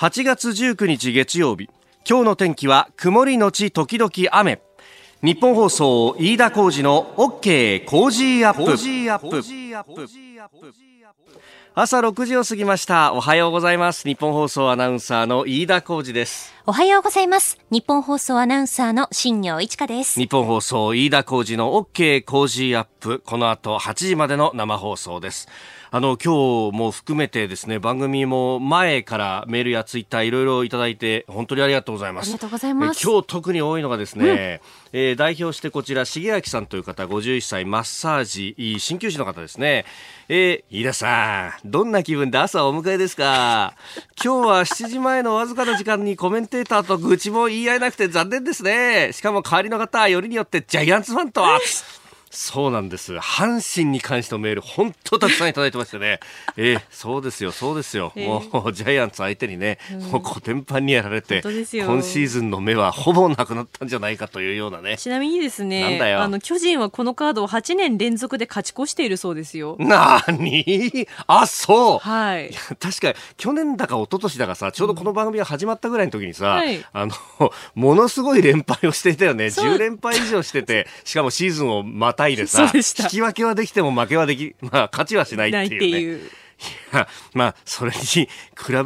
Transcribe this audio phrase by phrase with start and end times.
[0.00, 1.68] 8月19日月曜日。
[2.08, 4.62] 今日の天気は曇りのち時々雨。
[5.22, 8.78] 日本放送飯田浩二の OK コージーアップ。
[11.72, 13.12] 朝6時を過ぎました。
[13.12, 14.02] おはようございます。
[14.02, 16.52] ニッポン放送アナウンサーの飯田浩治です。
[16.66, 17.58] おはようございます。
[17.70, 20.18] ニッポン放送アナウンサーの新行市佳です。
[20.18, 23.22] 日本放送飯田浩二の OK コージーアップ。
[23.24, 25.48] この後8時までの生放送です。
[25.92, 32.26] あの今日も含めてですね番組も前からメールやツイッターいろいろいただいて本当にありがとうございます。
[32.26, 33.02] ありがとうございます。
[33.04, 34.60] 今日特に多いのがですね、
[34.92, 39.84] うん、えー、代表してこちら重明さんという方51歳マッサージ鍼灸師の方ですね。
[40.28, 43.74] えー、飯田さんどんな気分で朝お迎えですか？
[44.22, 49.10] 今日は7時前のわずかな時間にコメンテーターと愚痴も言い合えなくて残念ですね。
[49.12, 51.58] しかも代わりの方よりによってジャイアンツファンとは。
[52.30, 53.14] そうなんです。
[53.16, 56.20] 阪神に関してのメール、本当たくさんいただいてましてね。
[56.56, 58.12] えー、そうですよ、そうですよ。
[58.14, 61.52] えー、もう、ジャイアンツ相手にね、うん、もうコテンパンにやられて、今
[62.04, 64.96] シーズンの目はほぼなくなったんじゃないかというようなね。
[64.96, 69.74] ちなみにですね、あの、巨人はこのカードを8年連続で勝ち越しているそうですよ。
[69.80, 72.52] なにあ、そうはい。
[72.78, 77.12] 確かに、去年だか一昨年だかさ、ちょうどこの番組が始まったぐらいの時にさ、うんあの、
[77.74, 79.46] ものすごい連敗をしていたよね。
[79.46, 86.28] 10連敗以上してて、しかもシーズンをまたいでさ、引き分けはできても負けはでき、 まあ、勝ちはしないっていうね。
[86.92, 88.28] いや、 まあ、それに比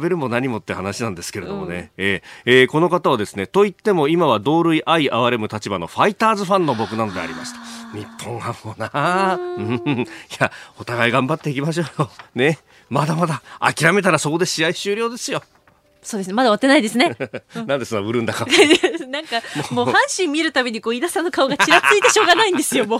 [0.01, 1.91] べるも何もって話なんですけれどもね。
[1.97, 7.59] うん、えー、えー、この方はですね、と言っても今は同類愛哀れむ立場のファイターズファンの僕なのでありますと。
[7.97, 10.07] 日本はもうな、うん、い
[10.39, 12.09] や、お互い頑張っていきましょうよ。
[12.33, 12.59] ね。
[12.89, 15.41] まだまだ諦めたらそこで試合終了ですよ。
[16.05, 16.33] そうですね。
[16.33, 17.17] まだ終わってないですね。
[17.65, 18.45] なんでそんな売るんだか。
[19.15, 22.99] なんか、もう阪神見るたびに、こう、飯田さんの顔がちらついてしょうがないんですよ、もう。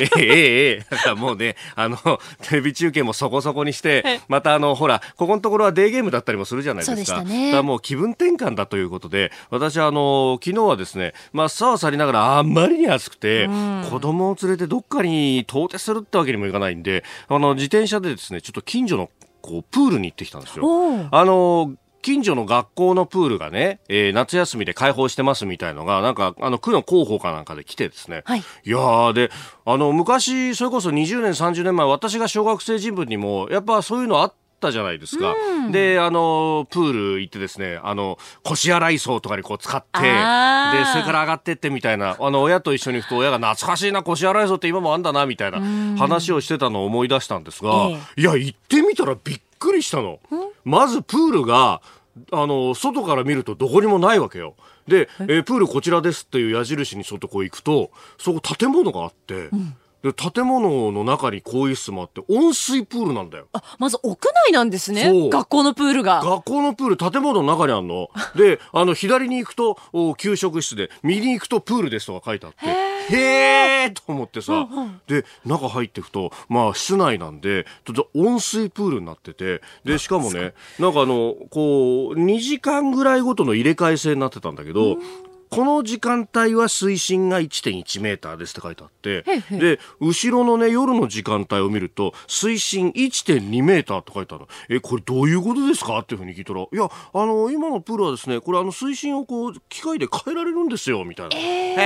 [0.00, 1.98] え えええ、 だからもうね、あの、
[2.42, 7.24] テレビ中継もそこそこにして、またあの、ほら、ここのところはデーゲームだったりもするじゃないですか。
[7.24, 19.10] ね、だからもう気分転換だということで、私はあの、昨日はですね、まあ、さあさりながら、あんまりに暑くて、うん、子供を連れてどっかに遠出するってわけにもいかないんで、あの、自転車でですね、ちょっと近所の
[19.44, 20.64] こうプールに行ってきたんですよ。
[21.10, 28.24] あの近所の学校のプールがね、えー、夏休みで開放してますみたいのが、なんか、あの、区の広報かなんかで来てですね。
[28.26, 28.40] はい。
[28.40, 29.30] いやー、で、
[29.64, 35.32] あの、昔、それこそ20年、30年前、私が小学生人文にも、やっぱそういうのあったじゃないですか。
[35.32, 45.58] うん、で、あの、プール行ってですね、あの、腰洗い槽とかにこう使って、で、それから上がってってみたいな、あの、親と一緒に行くと親が懐かしいな、腰洗い槽って今もあんだな、みたいな
[45.96, 50.18] 話をしてたのを思い出したんですが、ええ、いや、行ってみたらびっくりしたの。
[50.64, 51.82] まずプールが、
[52.32, 54.54] あの、外から見るとどこにもないわけよ。
[54.86, 55.24] で、え？
[55.40, 63.48] ー、プールこちらですっていう矢印に外こう行くと、そこ建物があって、うんで建物の中に更衣室もあって温水プールなんだよ。
[63.54, 65.30] あまず屋内なんですね。
[65.30, 66.22] 学校のプールが。
[66.22, 68.10] 学校のプール建物の中にあるの。
[68.36, 77.66] であの左に行くとお給食室で右に行くとプールですとか書いてあってへえと思ってさ、うんうん、で中入っていくとまあ室内なんで
[78.14, 84.98] 温水プールになっててでしかもねなんかあのこう2時間ぐらいごとの入れ替え制になってたんだけど、
[85.50, 95.98] この時間帯は水深が1.1メーターですって書いてあって、で、後ろのね、夜の時間帯を見ると、水深1.2メーターって書いてあるえ、これどういうことですか？
[96.00, 101.36] っていうふうに聞いたら、いや、あの、今のプールはですね、これあの、水深をこう、機械で変えられるんですよ、みたいな。
[101.36, 101.76] え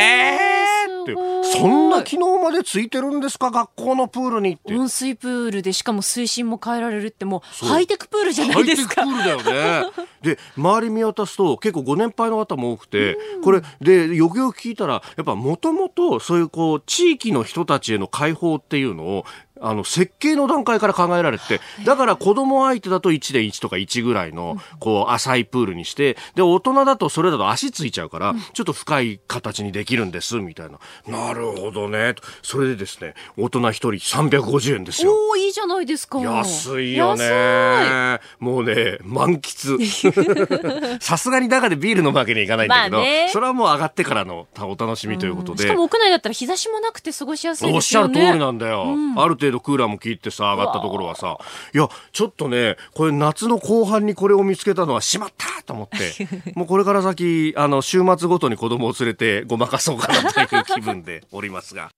[0.88, 4.74] ー、ーって、そんな機能までついてるんですか、学校のプールにって。
[4.74, 9.04] 温水プールで、しかも水深も変えられるって、もう、ハイテクプールじゃないですか。
[9.04, 10.06] ハイテクプールだよね。
[10.22, 13.16] で、周り見渡すと、結構ご年配の方も多くて、
[13.48, 19.24] これ、でよくよく聞いたらやっぱもともとそういうこう地域の人たちへの解放っていうのを
[19.60, 30.78] あの設計の段階から考えられてだから子供相手だと1.1とか1ぐらいのこう浅いプールにしてで大人だとそれだと足ついちゃうからちょっと深い形にできるんですみたいな。
[31.06, 32.14] なるほどね。
[32.42, 35.12] それでですね大人1人350円ですよ。
[35.12, 36.20] おおいいじゃないですか。
[36.20, 38.20] 安いよね。
[38.38, 39.78] もうね満喫。
[41.00, 48.08] さすがに中でビール飲むわけにいかないんだけど、ね、それはもう上がってからのお楽しみということで、しかも屋内だったら日差しもなくて過ごしやすいですよね。
[48.08, 51.38] おっしゃる通りなんだよ、うん、ある程程度クーラーも切ってさ、上がったところはさ、
[51.74, 61.90] いや、ちょっとね、これ夏の後半にこれを見つけたのはしまったと思って、 もうこれから先、あの、週末ごとに子供を連れてごまかそうかなという気分でおりますが。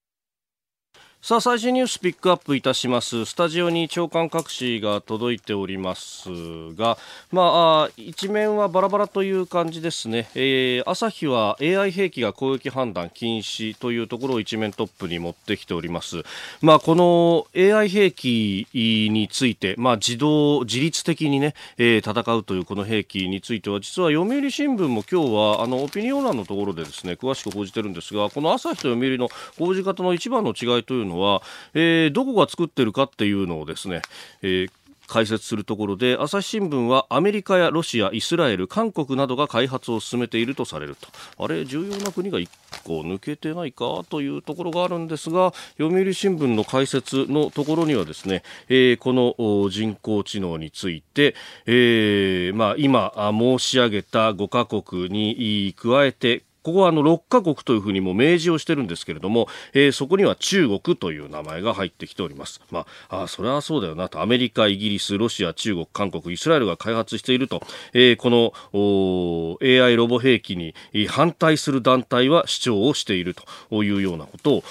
[1.23, 3.25] さあ最新ニュースピックアップいたします。
[3.25, 6.29] スタジオに長官各紙が届いております
[6.73, 6.97] が
[7.31, 16.23] まあ一面はバラバラという感じですね、えー、朝日は AI 兵器が攻撃判断禁止というところを一面トップに持ってきております。
[16.59, 29.29] まあこの AI 兵器についてまあ自動自律的にね、えー、戦うというこの兵器については実は読売新聞も今日はあのオピニオン欄のところでですね詳しく報じてるんですがこの朝日と読売の
[29.59, 31.41] 報じ方の一番の違いというのは、
[31.73, 34.01] えー、どこが作ってるかっていうのをですね、
[34.41, 34.71] えー
[35.11, 41.09] 解説するところで朝日新聞はアメリカやロシア、イスラエル、韓国などが開発を進めているとされると。
[41.43, 42.47] あれ重要な国が1
[42.85, 51.35] 個抜けてないかというところがあるんですが読売新聞の解説のところにはですね、えー、この人工知能について、
[51.65, 62.61] えーまあ、今申し上げた5カ国に加えてここはあの6カ国というふうにも明示をしてるんですけれども、えー、そこには中国という名前が入ってきております。
[62.69, 67.63] まあ、あそれはそうだよなと、アメリカ、イギリス、ロシア、中国、韓国、イスラエルが開発していると、
[67.93, 68.29] えー、こ
[68.73, 70.75] の AI ロボ兵器に
[71.07, 73.35] 反対する団体は主張をしている
[73.69, 74.63] というようなことを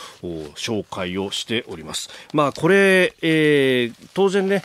[0.55, 2.11] 紹介をしております。
[2.33, 4.63] まあ、これ、えー、当然ね、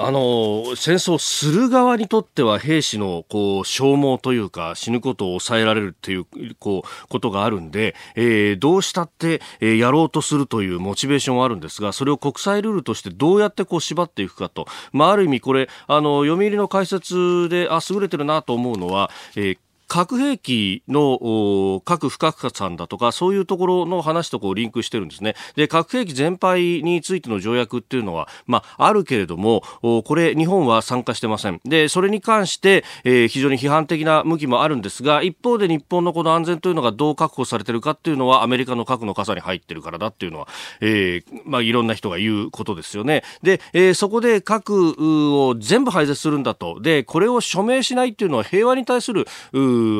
[0.00, 6.26] あの戦争する側にとっては兵士のこう消耗というか死ぬことを抑えられるという
[6.58, 25.34] こうことがあるんで、えー、どうしたって、えー、やろうとするというモチベーションはあるんですがそれを国際ルールとしてどうやってこう縛っていくかと、まあ、ある意味これあの読売の解説であ優れてるなと思うのは、えー核兵器の核不拡散だとか、そういうところの話とこうリンクしてるんですね。
[25.56, 29.62] で、核兵器全廃についての条約っていうのは、まあ、あるけれども、
[30.04, 31.60] これ、日本は参加してません。
[31.64, 40.48] で、それに関して、えー、非常に批判的な向きもあるんですが、一方で日本のこの安全というのがどう確保されてるかっていうのは、アメリカの核の傘に入ってるからだっていうのは、
[40.80, 43.22] えー、まあ、いろんな人が言うことですよね。
[43.42, 46.78] で、えー、そこで核を全部廃絶するんだと。
[46.80, 49.26] で、これを署名しないっていうのは平和に対する、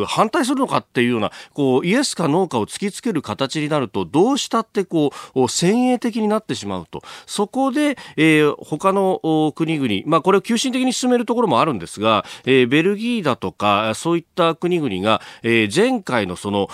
[0.07, 7.03] 反対するのかっていうような、こう、イエスかノーかを突きつける形になると、どうしたってこう、先鋭的になってしまうと。
[7.27, 16.69] そこで、えー、他の国々、まあこれを急進的に進めるところもあるんですが、えー、ベルギーだとか、そういった国々が、えー、前回のその、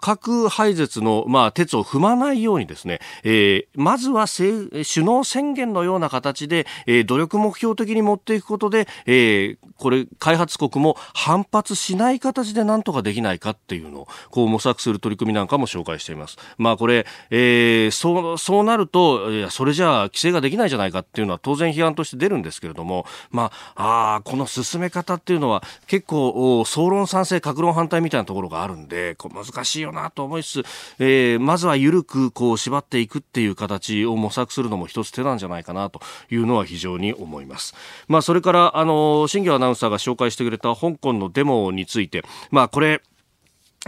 [0.00, 16.36] 核廃絶の、まあ、鉄を踏まないようにですね、えー、まずは首脳宣言のような形で、えー、努力目標的に持っていくことで、えー、これ、開発国も反発しない形でなんとかできないかっていうのをこう模索する取り組みなんかも紹介しています。
[16.58, 30.64] まあこれ、えー、そうそうなるといやそれじゃあ規制ができないじゃないかっていうのは当然批判として出るんですけれども、まああこの進め方っていうのは結構総論賛成格論反対みたいなところがあるんでこう難しいよなと思いつつ、
[30.98, 36.00] えー、まずは緩くこう縛っていくっていう形を模索するのも一つ手なんじゃないかなと
[36.30, 37.74] いうのは非常に思います。
[38.08, 43.02] まあそれからあの新業アナウンサーが紹介してくれた香港のデモについて、まあこれ、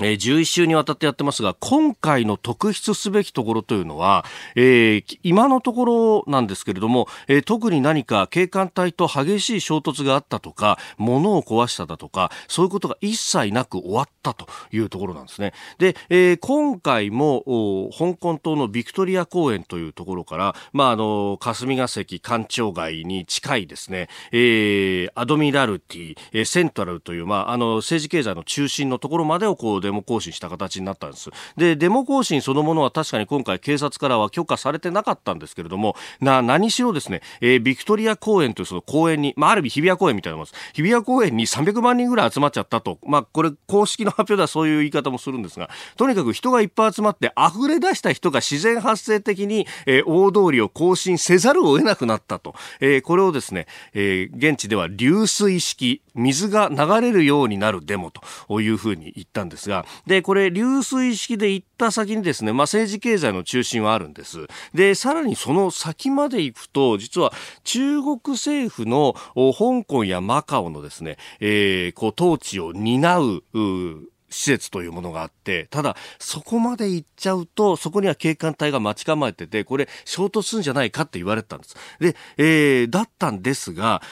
[0.00, 4.24] えー、11週にわたってやってますが、今回の特筆すべきところというのは、
[4.56, 15.52] えー、今のところなんですけれども、えー、特に何か警官隊と激しい衝突があったとか、物を壊しただとか、そういうことが一切なく終わったというところなんですね。
[15.76, 31.30] で、え、今回も、香港島のビクトリア公園というところから、まあ、あの、霞が関官庁街に近いですね、え、アドミラルティ、え、セントラルという、まあ、あの、政治経済の中心のところまでをこう、デモ行進した形になったんです。
[31.56, 40.56] で、デモ行進そのものは確かに今回警察からは許可されてなかったんですけれども、な、何しろですね、えー、ビクトリア公園というその公園に、まあ、ある意味日比谷公園みたいなもんです。
[40.74, 42.98] 日比谷公園に300万人ぐらい集まっちゃったと。
[43.04, 52.54] まあ、これ公式の発表ではそういう言い方もするんですが、とにかく人がいっぱい集まって溢れ出した人が自然発生的に、えー、大通りを更新せざるを得なくなったと。
[52.80, 59.71] えー、これをですね、えー、現地では流水式、水が流れるようになるデモというふうに言ったんですが、
[60.06, 64.46] で、これ、流水式で行った先にですね、まあ、政治経済の中心はあるんです。
[64.74, 67.32] で、さらにその先まで行くと、実は
[67.64, 81.76] 中国政府の香港やマカオのですね、えー、こう、統治を担、う施設というものがあって、ただ、そこまで行っちゃうと、そこには警官隊が待ち構えてて、これ、衝突するんじゃないかって言われたんです。
[82.00, 84.02] で、えー、だったんですが、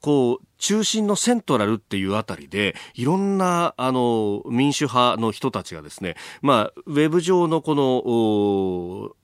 [0.00, 9.16] こう、中心のセントラルっていうあたりで、いろんな、あの、民主派の人たちがですね、まあ、ウェブ上のこの、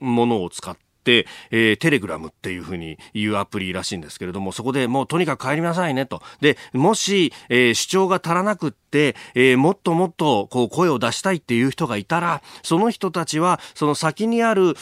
[0.00, 6.22] ものを使って、えー、テレグラムっていうふうに言うアプリらしいんですけれども、そこでもうとにかく帰りなさいねと。
[6.40, 14.74] で、もし、えー、主張が足らなくって、、えー、もっともっとこう声を出したいっていう人がいたら、その人たちは、その先にある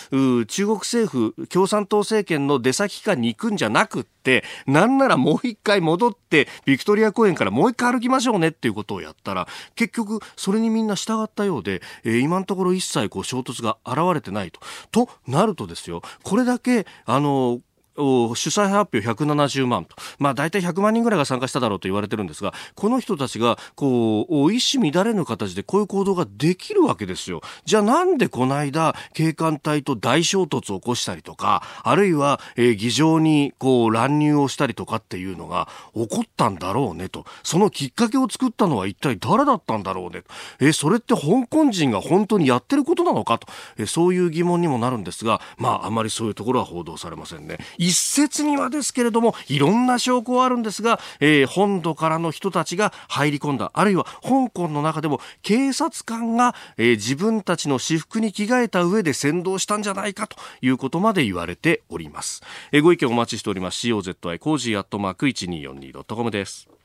[0.47, 14.61] 中国政府、共産党政権の出先機関に行くんじゃなくって、なんならもう一回戻って、ビクトリア公園からもう一回歩きましょうねっていうことをやったら、結局、それにみんな従ったようで、えー、今のところ一切こう衝突が現れてないと。
[14.91, 17.61] となるとですよ、これだけ、あの、
[17.97, 27.41] 主催発表170万と、まあ、大体100万人ぐらいが参加しただろうと言われてるんですがこの人たちがこう一糸乱れぬ形でこういう行動ができるわけですよ。
[27.65, 37.25] じゃあなんでこの間警官隊と大衝突を起こしたりとかあるいは、えー、議場にこう乱入をしたりとかっていうのが起こったんだろうねと。
[37.43, 40.23] そのきっかけを作ったのは一体誰だったんだろうね
[40.61, 43.47] えー、それって香港人が本当にやってることなのかと、
[43.79, 47.59] えー、そういう疑問にもなるんですがまああまりそういうところは報道されませんね。
[47.87, 63.87] 一説にはですけれどもいろんな証拠はあるんですが、えー、本土からの人たちが入り込んだあるいは香港の中でも警察官が、えー、自分たちの私服に着替えた上で先導したんじゃないかということまで言われております、えー、ご意見お待ちしております。
[63.87, 66.76] COZY コージーアットマーク 1242.com です。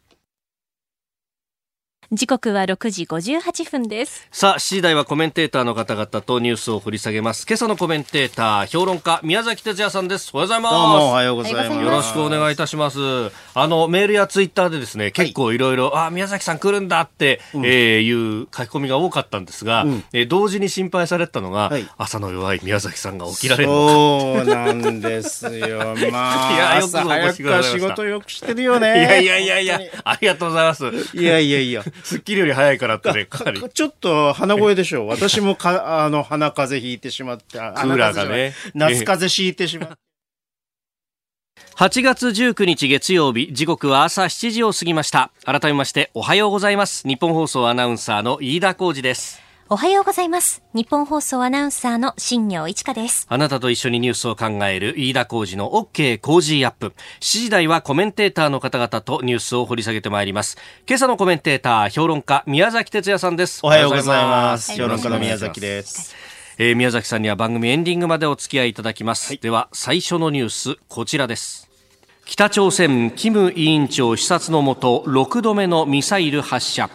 [2.14, 4.28] 時刻は6時58分です。
[4.32, 7.46] さあ7時台はコメンテーターの方々とニュースを掘り下げます。
[7.48, 10.32] 今朝のコメンテーター評論家宮崎哲弥さんです。
[10.34, 10.74] おはようございます。
[10.74, 11.72] どうもおはようございます。
[11.72, 13.00] よろしくお願いいたします。
[13.54, 23.70] あのメールやツイッターでですね結構いろいろあ宮崎さん来るんだって、うん、えー、いう書き込みが多かったんですが、うん、えー、同時に心配されたのが、はい、朝の弱い宮崎さんが起きられる。
[23.70, 25.96] そうなんですよ。
[26.12, 29.00] まあいやよく早くから仕事よくしてるよね。
[29.00, 30.84] いやいやいやいやありがとうございます。
[31.14, 33.62] いやいやいやスッキリより早いからってね、かなり。
[33.70, 35.08] ちょっと鼻声でしょう。
[35.08, 38.54] 私もか、あの、鼻風邪ひいてしまって、 クーラーがね。
[38.74, 39.96] 夏風邪ひいてしまって。
[41.76, 50.62] 8月19日月曜日時刻は朝7時を過ぎました改めましておはようございます日本放送アナウンサーの飯田浩二ですおはようございます。
[50.74, 53.26] 日本放送アナウンサーの新業一華です。
[53.30, 56.88] あなたと一緒にニュースを考える飯田浩二の OK 工事アップ。
[56.88, 60.58] 7時台はコメンテーターの方々とニュースを掘り下げてまいります。
[60.86, 63.62] 今朝のコメンテーター、評論家、宮崎哲也さんです。
[63.64, 64.74] おはようございます。
[64.74, 66.14] 評論家の宮崎です。
[66.58, 69.30] えー、宮崎さんには番組エンディングまでお付き合いいただきます。
[69.30, 71.70] はい、では、最初のニュース、こちらです。
[72.26, 76.90] 北朝鮮、キム委員長視察のもと、6度目のミサイル発射。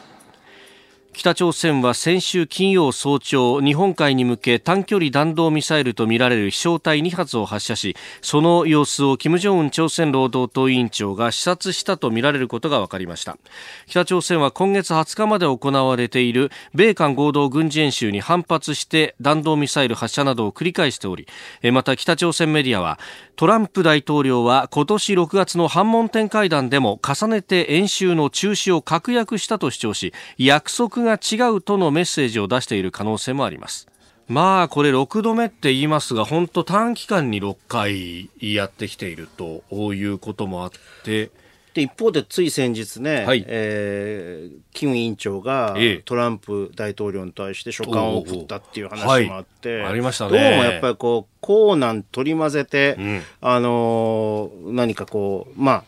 [1.17, 13.39] 北朝鮮は先週金曜早朝日本海に向け短距離弾道ミサイルとみられる飛翔体2発を発射しその様子を金正恩朝鮮労働党委員長が視察したとみられることが分かりました。
[13.87, 21.27] 北朝鮮は今月20日まで行われている米韓合同軍事演習に反発して弾道ミサイル発射などを繰り返しており
[21.73, 22.99] また北朝鮮メディアは
[23.37, 33.89] トランプ大統領は今年6月の反問展会談でも重ねて演習の中止を確約したと主張し約束が違うとのメッセージを出している可能性もあります。
[34.29, 39.63] まあこれ6度目って言いますが本当短期間に6回やってきていると
[39.95, 40.71] いうこともあっ
[41.05, 41.31] て。
[41.77, 55.85] で一方でつい先日ね、はい、えー、キム委員長がトランプ大統領に対して書簡を送ったっていう話もあって、はい、ありましたね、どうもやっぱりこう、コーナン取り混ぜて、うん、あのー、何かこう、まあ、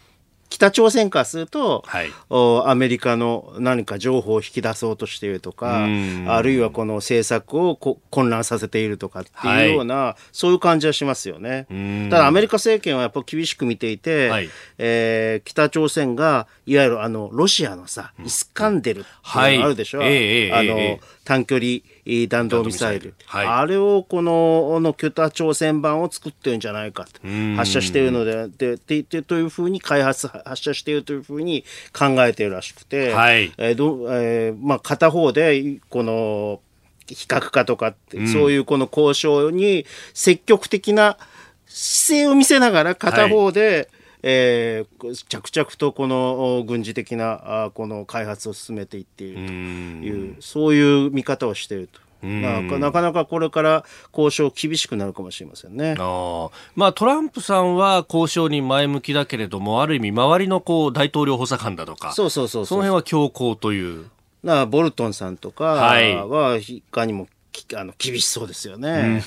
[0.49, 5.87] 北朝鮮からすると、はい、アメリカの何か情報を引き出そうとしているとか、
[6.27, 11.67] あるいはこの政策を混乱させているとかっていうような、はい、そういう感じはしますよね。
[12.11, 21.81] ただアメリカ政権はやっぱ厳しく見ていて、はい、えー、北朝鮮がいわゆるあのロシアのさ、イスカンデルっていうのがあるでしょ、はい、えー、あの、えー、短距離
[22.29, 27.21] 弾道ミサイル、はい、あれをこのの北朝鮮版を作ってるんじゃないかと
[27.57, 33.53] 発射しているのででででというふうに開発発射しているというふうに考えているらしくて、はい。
[33.59, 36.61] えーどえーまあ、片方でこの
[37.07, 39.85] 非核化とか、うん、そういうこの交渉に
[40.15, 41.19] 積極的な
[41.67, 49.53] 姿勢を見せながら片方で、はいえー、着々とこの軍事的なあこの開発を進めていっていると。
[49.53, 52.01] いうそういう見方をしていると。
[52.23, 55.95] ななかなかこれから交渉厳しくなるかもしれませんね。
[55.99, 64.07] あ、まあ、トランプさんは交渉に前向きだけれどもある意味周りのこう大統領補佐官だとかそうそうそうその辺は強硬という。
[64.43, 66.83] なボルトンさんとかはい。
[66.91, 67.29] かにも
[67.75, 69.23] あの厳しそうですよね。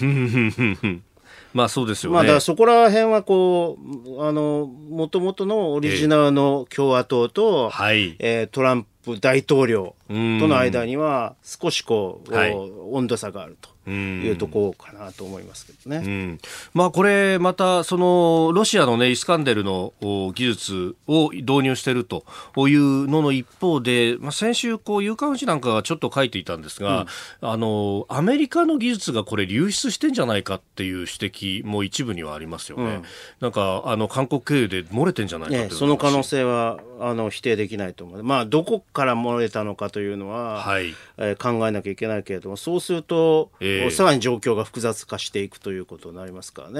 [1.53, 2.15] まあそうですよね。
[2.15, 13.70] まあだそこら辺はこう、あの、もともとのオリジナルの共和党と、はい、えー、トランプ大統領との間には少しこう、はい、温度差があると。
[13.89, 15.97] いうところかなと思いますけどね。
[16.05, 16.39] うん、
[16.73, 22.23] まあこれまたそのロシアのねイスカンデルの技術を導入していると
[22.67, 27.07] いうのの一方で、まあ先週こう有刊誌なんかがちょっと書いていたんですが、
[27.41, 32.83] うん、あのアメリカの技術がこれ流出してんじゃないかっていう指摘も一部にはありますよね。
[32.83, 33.03] うん、
[33.39, 38.23] なんかあの韓国経由で漏れてんじゃないか、ね、その可能性はあの否定できないと思う。
[38.23, 46.79] まあどこから漏れたのかというのは、はい、えー、考えなきゃいけないけれども、そうすると、えー、さらに状況が複雑化していくということになりますからね。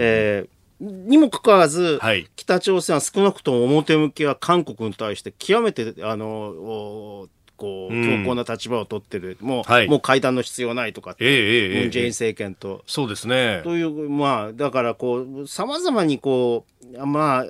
[0.00, 0.48] えー
[0.80, 13.60] にもかかわらず、はい、北朝鮮は少なくとも表向きは韓国に対して極めてあのこう強硬な立場を取ってる、もう、はい、もう会談の必要ないとかって、えー、ムン・ジェイン政権と、そうですね。
[13.62, 17.44] という、まあ、だからこう、さまざまにこう、まあ、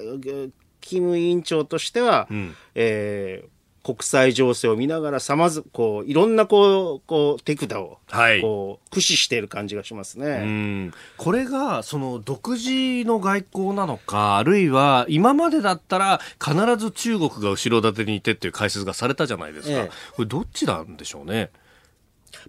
[0.80, 3.48] キム委員長としては、うん、えー、
[3.84, 7.98] 国際情勢を見ながらさまずこういろんなこうこう手札を
[8.40, 10.90] こう駆使している感じがしますね。
[11.18, 12.70] これがその独自
[13.06, 19.74] の外交なのかあるいは今までだったら必ず中国が後ろ盾にいてっていう解説がされたじゃないですか。
[19.74, 21.50] ええ、これどっちなんでしょうね？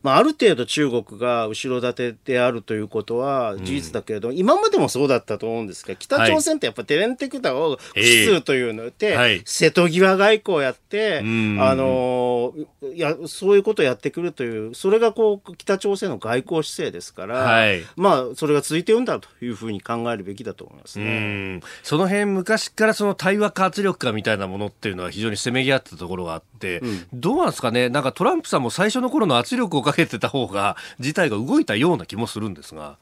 [0.03, 12.53] まあ、ある程度中国が後ろ盾であるということは事実だけれども、うん、今までもそうだったと思うんですが、北朝鮮ってやっぱテレンテクダを複数というので、はい、瀬戸際外交をやって、あの
[12.93, 21.61] いや、そういうことをやってくるという、それがこう、北朝鮮の外交姿勢ですから、はい、まあ、それが続いてるんだというふうに考えるべきだと思いますね。
[21.83, 32.97] その辺、昔からその対話か圧力かみたいなものっていうのは非常にせめぎ合ったところがあって、うん、どうなんですかね、なんかトランプさんも最初の頃の圧力をかけてた方が事態が動いたような気もするんですが。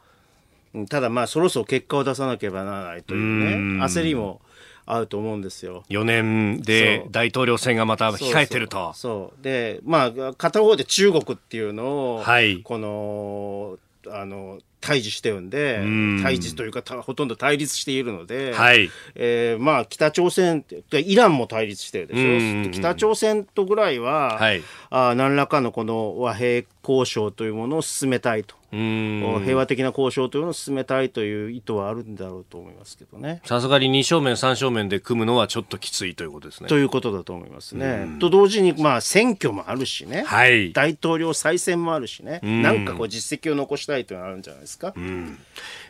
[0.90, 4.42] ただまあそろそろ結果を出さなければならないというね焦りも
[4.88, 5.84] あると思うんですよ。
[5.90, 8.92] 4年で大統領選がまた控えてると。
[8.94, 13.78] そうでまあ片方で中国っていうのを、はい、この
[14.12, 15.78] あの対峙してるんで、
[16.22, 28.56] 対峙というかほとんど対立しているので、はい、えー、まあ北朝鮮イランも対立してるでしょ、う北朝鮮とぐらいは、はい、あ何らかのこの和平交渉というものを進めたいと。
[28.74, 33.42] 平和的な交渉というのを進めたいという意図はあるんだろうと思いますけどね。
[33.46, 36.70] さすがに2正面、3正面で組むのはちょっときついということですね。
[36.70, 38.08] ということだと思いますね。
[38.20, 44.94] と同時に、まあ、選挙もあるしね、はい、大統領再選もあるしね、なんかこう実績を残したいというのがあるんじゃないですか。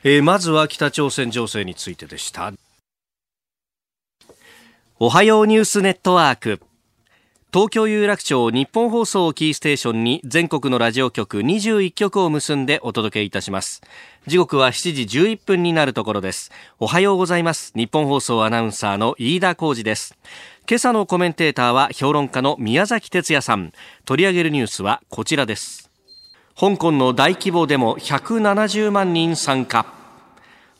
[0.03, 2.51] えー、まずは北朝鮮情勢についてでした。
[4.99, 6.61] おはようニュースネットワーク。
[7.53, 13.83] 東京有楽町日本放送キーステーションに全国のラジオ局21局を結んでお届けいたします。
[14.25, 16.51] 時刻は7時11分になるところです。
[16.79, 17.71] おはようございます。
[17.75, 20.17] 日本放送アナウンサーの飯田浩二です。
[20.67, 23.71] 今朝のコメンテーターは評論家の宮崎哲也さん。
[24.03, 25.91] 取り上げるニュースはこちらです。
[26.59, 30.02] 香港の大規模デモ170万人参加。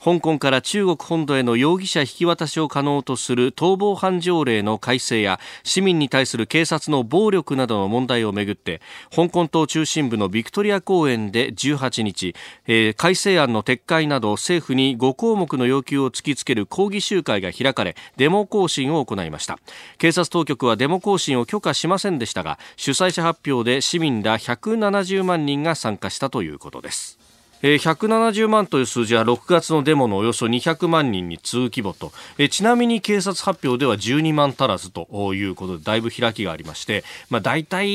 [0.03, 8.81] 香港から中国本土への容疑者引き渡しを可能とする逃亡犯条例の改正や市民に対する警察の暴力などの問題をめぐって
[9.15, 12.35] 香港島中心部のビクトリア公園で18日、
[12.67, 19.57] えー、改正案の撤回など政府に5項目の要求を突きつける抗議集会が開かれデモ行進を行いました。
[19.99, 27.22] 警察当局はデモ行進を許可しませんでしたが主催者発表で市民ら170万人が参加したということです。
[27.63, 37.89] えー、170万という数字は6月のデモのおよそ200万人に次ぐ規模と、えー、ちなみに警察発表では12万足らずということでだいぶ開きがありまして、まあ、大体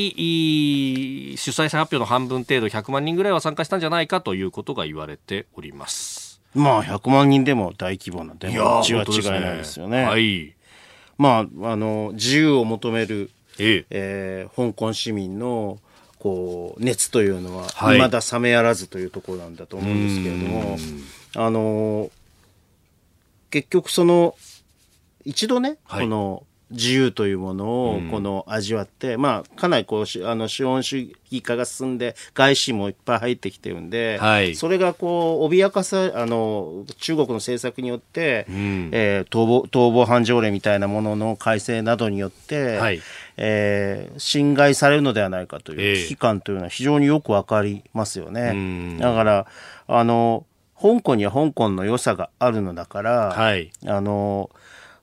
[1.37, 6.41] 主催者発表の半分程度100万人ぐらいは参加したんじゃないかということが言われております。
[6.55, 10.03] まあ100万人でも大規模なデモ違いないですよね。
[10.03, 10.55] はい。
[11.19, 13.29] まあ、あの、自由を求める、
[13.59, 15.79] えええー、香港市民の
[16.19, 20.77] こう熱というのは未だ冷めやらずというところなんだと思うんですけれども、
[21.35, 22.11] あの
[23.49, 24.35] 結局その
[25.25, 43.01] 一度ね、はい、この自由というものをこの味わって、うん、まあかなりこうあの資本主義化が進んで外資もいっぱい入ってきてるんで、はい、それがこう脅かさあの中国の政策によって、うん、えー、逃亡逃亡犯条例みたいなものの改正などによって、はい
[43.41, 48.41] えー、侵害されるのではないかという危機感というのは非常によくわかりますよね。
[48.41, 49.47] えー、だから、
[49.87, 50.45] あの、
[50.79, 54.49] 香港には香港の良さがあるのだから、はい、あの、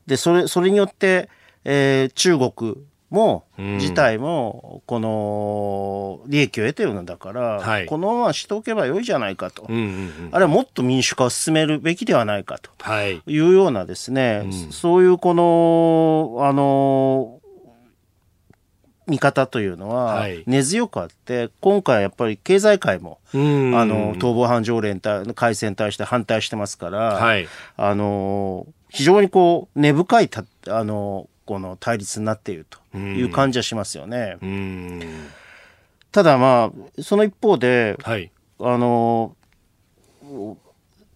[0.07, 1.31] で、それ、それによって、
[1.65, 2.77] えー、中国
[3.09, 9.65] も、自体も、この、利益を得てるのだから、はい、このまましておけばよいじゃないかと。
[9.67, 12.71] うんうんうん、あるいはもっと民主化を進めるべきではないかと。
[13.27, 17.41] いうようなですね、はい、そういうこの、あの、
[19.07, 34.37] 見方というのは根強くあって、はい、今回やっぱり経済界も、あの、逃亡犯条例の改正に対して反対してますから、はい、あの、非常にこう、根深いた、あの、この対立になっているという感じはしますよね。
[36.11, 39.37] ただまあ、その一方で、はい、あの、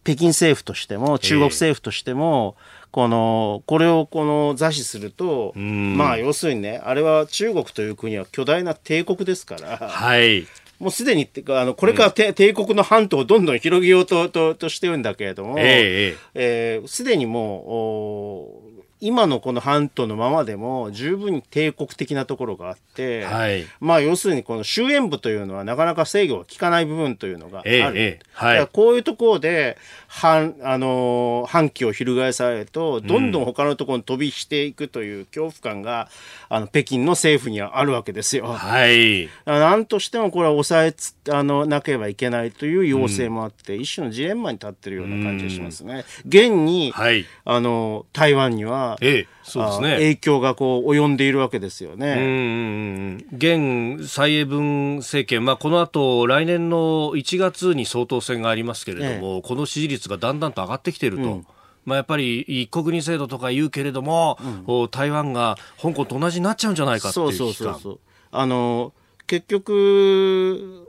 [0.05, 10.47] 北京政府としても、中国政府としても、えー、この、これをこの座視すると、まあ要するにね、あれは中国という国は巨大な帝国ですから、はい。
[10.81, 16.81] もうすでにあのこれから、うん、帝国の半島をどんどん広げようとととしてるんだけれども、す、えー、え。
[16.83, 27.71] ー、で、にもう今のこの半島のままでも十分に帝国的なところがあって、はい、まあ要するにこの終焉部というのはなかなか制御が効かない部分というのがある。
[27.71, 29.79] ええはい、こういうところで
[30.13, 36.09] 反、あのー、反旗を翻されると、どんどん他のところに飛びしていくという恐怖感が、
[36.49, 38.47] あの、北京の政府にはあるわけですよ。
[38.47, 39.29] はい。
[39.47, 46.05] なんとしてもこれは抑えつ、あの、なければいけないという要請もあって、うん、一種のジレンマに立ってるような感じがしますね。
[46.27, 49.95] 現に、はい、あの、台湾には、ええ、そうですね。
[49.95, 52.17] 影響がこう及んでいるわけですよね。
[52.19, 53.27] うん。
[53.33, 61.23] 現蔡英文政権、まあこの後来年の1月に総統選がありますけれども、ええ、この支持率がだんだんと上がってきていると。
[61.23, 61.47] うん
[61.87, 68.01] まあ、やっぱり一国二制度とか言うけれども、うん、台湾が香港と同じになっちゃうんじゃないかっていうそうそうそう
[68.31, 68.93] あの
[69.27, 70.87] 結局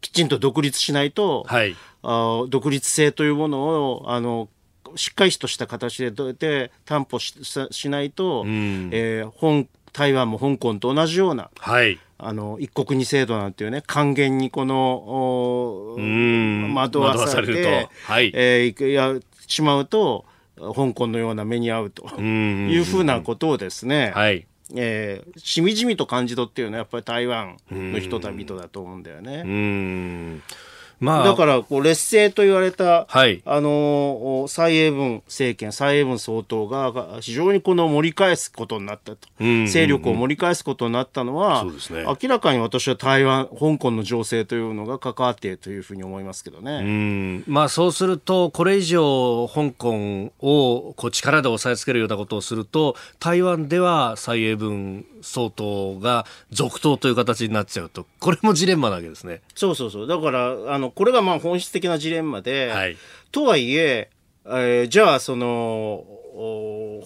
[0.00, 4.48] きちんと独立しないと、はい、あ独立性というものをあの
[4.96, 7.34] しっかりとした形でどうやって担保し
[7.70, 15.96] しないと、うん、えー、本台湾も香港と同じような、はい、あの一国二制度なんていうね還元にこの
[16.74, 20.24] 惑わされて、はい、えー、やしまうと
[20.56, 30.40] 香港のような目に遭うというふうなことをですね、はい、えー、しみじみと感じ取っていうのはやっぱり台湾の人々だと思うんだよね。
[30.98, 41.70] まあ、だからこう劣勢と言われた、はい、あの蔡英文政権蔡英文総統が非常にこの盛り返すことになったと、うんうんうん、勢力を盛り返すことになったのは、ね、
[42.22, 46.80] 明らかに私は台湾香港の情勢というのが関わっているというふうに思いますけどね。
[46.82, 47.44] うん。
[47.46, 58.06] まあ、そうするとこれ以上香港をこう力で押さえつけるようなことをすると台湾では蔡英文総統が続投という形になっちゃうと。
[58.20, 59.42] これもジレンマなわけですね。
[59.54, 60.06] そうそうそう。
[60.06, 62.96] だからあのの、これがまあ本質的なジレンマで、はい、
[63.32, 64.10] とはいえ
[64.44, 66.04] えー、じゃあ、その、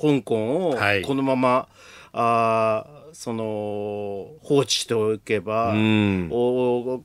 [0.01, 1.69] 香港をこのまま、はい、
[2.13, 7.03] あその、放置しておけば、うん、お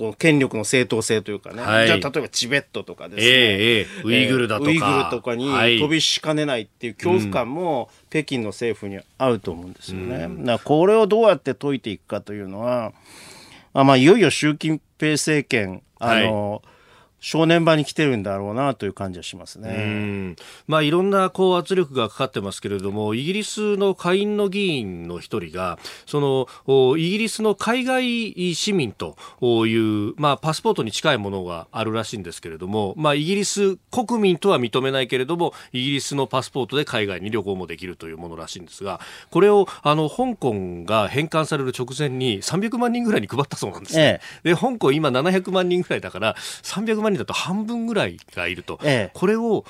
[0.00, 5.46] この権力の正当性というかね、はい、じゃあ例えばチベットとかですね、えー、ウイグルだとか、ウイグルとかに
[5.78, 10.24] 飛びしかねないっていう恐怖感も北京の政府にあると思うんですよね。
[10.24, 12.94] うん、だこれをどうやって解いていくかというのは、
[13.74, 16.69] あまあ、いよいよ習近平政権あの、はい
[17.20, 20.36] 正念場に来てるんだろうなという感じはしますね。
[20.66, 29.16] まあいろんなこう圧力がかかってますけれども、イギリスの下院の議員の一人が、そのイギリスの海外市民と
[29.66, 44.02] いう、まあパスポートに近いものがあるらしいんですけれども、まあイギリス国民とは認めないけれども、イギリスのパスポートで海外に旅行もできるというものらしいんですが、これをあの香港が返還される直前に300万人ぐらいに配ったそうなんですね。
[44.02, 49.64] ええ、で、香港今700万人ぐらいだから、300万人だと半分ぐらいがいると、ええ、これを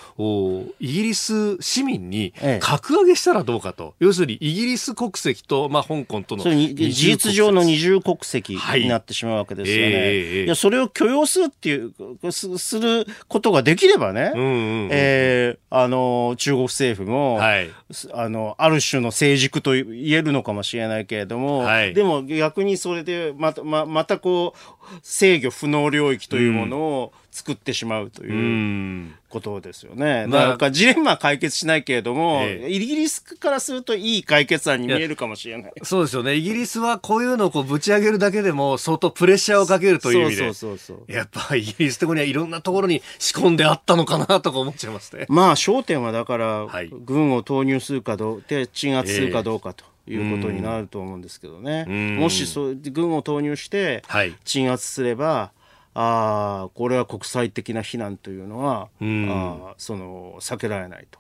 [0.78, 9.82] イギリス市民に格上げしたらどうかと、要するにイギリス国籍と、まあ、香港との事実上の二重国籍になってしまうわけですよね。
[9.82, 17.70] はいえー、いやそれを許容するっていうすすることができればね、うんうんうん、えー、あの中国政府も、はい、
[18.12, 30.26] あのある種の成熟と言えるのかもしれないけれども、はい、でも逆にそれでまたままたこう制御不能領域というものを、作ってしまうということですよね。
[30.26, 35.72] なんかジレンマ解決しないけれども、ええ、イギリスからするといい解決案に見えるかもしれない。
[35.82, 36.34] そうですよね。
[36.34, 40.42] イギリスはこういうのをこうぶち上げるだけでも相当プレッシャーをかけるという意味で。
[40.42, 45.26] そうそうそうそうやっぱイギリスってこにはいろんなところに仕込んであったのかなとか思っちゃいますね。
[45.28, 49.84] まあ焦点はだから、はい、軍を投入するかどう、で鎮圧するかどうかと。
[50.08, 51.84] いうことになると思うんですけどね、
[52.18, 54.02] もしそう軍を投入して
[54.44, 55.52] 鎮圧すれば、
[55.92, 61.18] あこれは国際的な非難というのは、うん、あその避けられないと。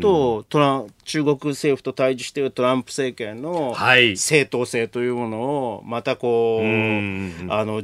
[0.00, 3.74] とトラ中国政府と対峙しているトランプ政権の
[4.16, 7.82] 正当性というものをまたこう、あの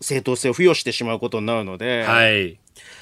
[0.00, 2.58] 正当性を付与してしまうことになるので、はい、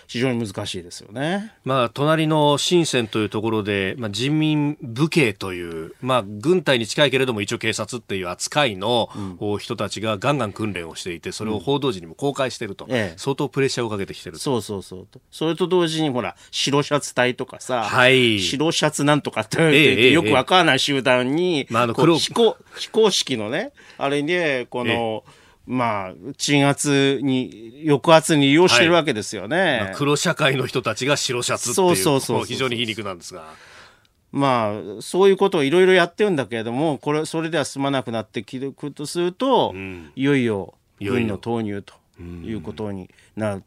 [0.07, 1.53] 非常に難しいですよね。
[1.65, 9.09] まあ、隣の深センというところで、まあ、人民武警という、まあ、軍隊に近いけれども一応警察っていう扱いの、
[9.41, 15.07] うん、人たちがガンガン訓練をしていて、それを報道陣にも公開していると、うん、相当プレッシャーをかけてきてるそうそうそう。
[15.31, 29.57] それと同時に、ほら、白シャツ隊とかさ、はい、白シャツなんとかって、ええ、よくわからない集団に、まあ、あの非公非公式のね、あれで、この、えまあ、鎮圧に、抑圧に利用してるわけですよね。
[29.57, 33.45] はいまあ、黒社会の人たちが白シャツっていう、そうそうそう非常に皮肉なんですが。
[34.33, 43.65] まあ、そういうことをいろいろやってるんだけれども、これ、それでは済まなくなってきるとすると、うん、いよいよ軍の投入ということになる。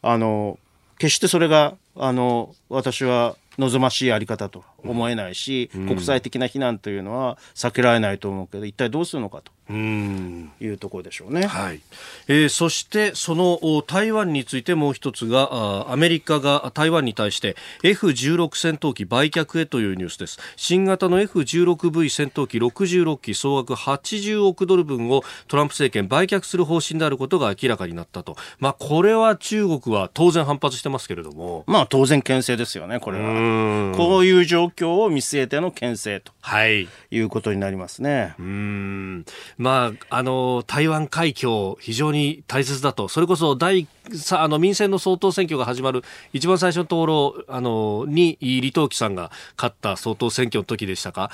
[0.00, 0.58] あの、
[0.98, 9.52] 決してそれが、あの、私は望ましいあり方と思えないし、うん、国際的な非難というのは避けられないと思うけど、一体どうするのかと。
[9.72, 11.80] いうところでしょうね、はい。
[12.28, 20.38] えー、そしてその台湾についてもう一つがアメリカが台湾に対して F16 戦闘機売却へというニュースです。
[20.56, 31.64] 新型の F16V 戦闘機66機総額80億ドル分をトランプ政権売却する方針であることが明らかになったと、まあ、これは中国は当然反発してますけれども。
[31.66, 33.94] まあ当然牽制ですよねこれは。
[33.96, 39.24] こういう状況を見据えての牽制と、はい、いうことになりますねうん
[39.58, 43.08] まあ、あの、台湾海峡、非常に大切だと。
[43.08, 51.30] それこそ、第、さ、あの、民選の総統選挙が始まる、一番最初のところ、あの、に、李登輝さんが勝った総統選挙の時でしたか。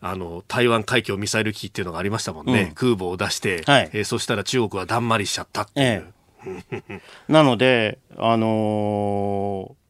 [0.00, 2.62] あの、台湾海峡ミサイル機っていうのがありましたもんね。
[2.68, 6.06] うん、空母を出して、はい、えー、そしたら中国はだんまりしちゃったっていう。
[6.46, 9.83] ええ、なので、あのー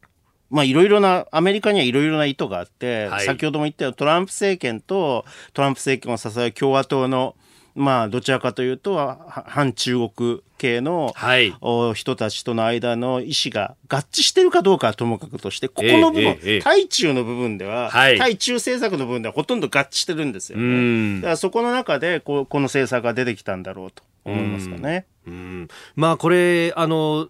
[0.49, 7.35] まあいろいろな、アメリカにはいろいろな意図があって、はい、先ほども言ったようにトランプ政権とトランプ政権を支える共和党の
[7.75, 8.95] まあ、どちらかというと、
[9.27, 11.53] 反中国系の、はい、
[11.93, 21.19] 人たちとの間の意思が合致してるかどうかはともかくとして、ここの部分、対中の部分では、はい、対中政策の部分ではほとんど合致してるんですよね。
[21.19, 25.05] だからそこの中でこ、この政策が出てきたんだろうと思いますかね。
[25.27, 25.67] うん。
[25.97, 27.27] まあこれあの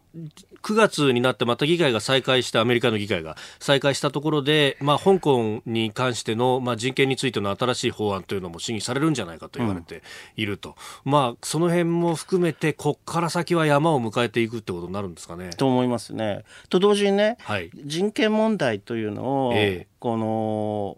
[0.65, 10.01] 9月になってまた議会が再開したアメリカの議会が再開したところで、まあ、香港に関しての、まあ、人権についての新しい法案というのも審議されるんじゃないかと言われて
[10.35, 10.75] いると、
[11.05, 15.51] うん、まあ、その辺も含めてここから先は山を迎えていくってことになるんですかね。
[15.51, 16.43] と思いますね。
[16.69, 20.97] と同時にね、はい、人権問題というのを、えこの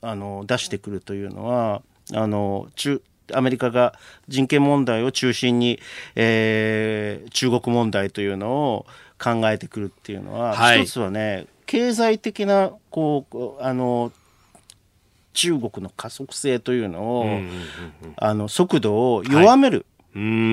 [0.00, 3.94] あの出してくるというのはあの中アメリカが
[4.28, 5.80] 人権問題を中心に、
[6.14, 8.86] えー、中国問題というのを
[9.18, 14.12] 考えてくるっていうのは、はい、一つはね経済的なこうあの
[15.32, 17.40] 中国の加速性というのを、
[18.16, 19.84] あの速度を弱める、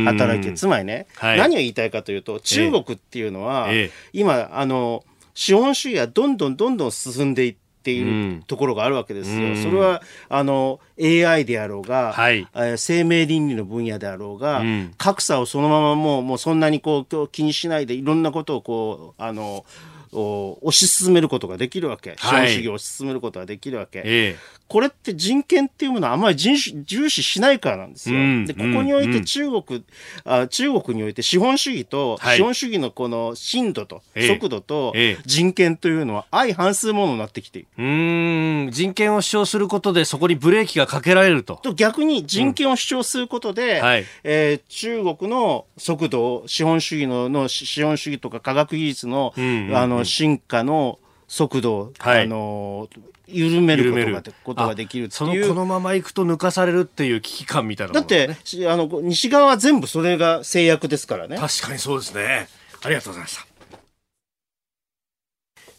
[0.05, 5.03] 働きつまりね、はい、何を言いたいかというと中国っていうのは、ええ、今あの
[5.35, 9.47] 資本主義がどんどんどんどん進んでいってっていうところがあるわけですよ。
[9.47, 19.65] うん、それはあの AI であろうが、はい、えー、生命倫理の分野であろうが、うん、格差をそのままもうもうそんなにこう気にしないでいろんなことをこうあの
[20.11, 24.35] 推し進めることができるわけ、資本主義を推し進めることができるわけ、え
[24.71, 28.17] これって人権っていうものはあまり重視しないからなんですよ。
[28.17, 29.83] うん、でここにおいて中国、うん、
[30.23, 34.93] あ、中国において資本主義と、はい、資本主義のこの深度と、速度と
[35.25, 37.67] 人権というのは相反するものになってきている。
[37.77, 38.69] うん。
[38.71, 41.57] 人権を主張することでそこにブレーキがかけられると。
[41.57, 43.85] と逆に人権を主張することで、うん。
[43.85, 50.97] はい、えー、中国の速度、資本主義のの資本主義とか科学技術の、うんうんうん、あの進化の
[51.31, 52.89] 速度を、はい、あの
[53.25, 55.47] 緩めることがことができるっていう。
[55.47, 58.35] このままいくと抜かされるっていう危機感みたいな、ね、だって
[58.67, 61.37] あの西側は全部それが制約ですからね。
[61.37, 62.49] 確かにそうですね。
[62.83, 63.47] ありがとうございました。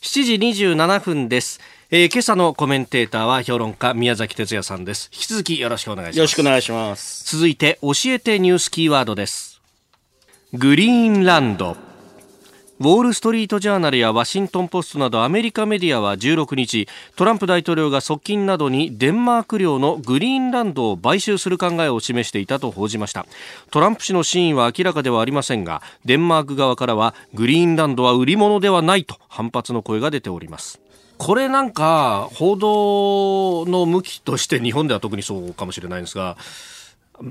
[0.01, 0.35] 7時
[0.65, 1.61] 27分です。
[1.91, 5.11] えー、今朝のコメンテーターは評論家宮崎哲也さんです。
[5.13, 6.17] 引き続きよろしくお願いします。
[6.17, 7.31] よろしくお願いします。
[7.37, 9.61] 続いて教えてニュースキーワードです。
[10.55, 11.77] グリーンランド
[12.83, 23.25] ウォール・ストリート・ジャーナルやワシントン・ポストなどアメリカメディアは16日トランプ大統領が側近などにデンマーク領のグリーンランドを買収する考えを示していたと報じました。
[23.71, 30.81] トランプ氏の真意は明らかではありませんがデンマーク側からはグリーンランドは売り物ではないと反発の声が出ております。
[31.19, 36.37] これなんか報道の向きとして日本では特にそうかもしれないんですが